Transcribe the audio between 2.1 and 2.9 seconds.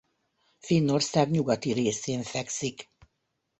fekszik.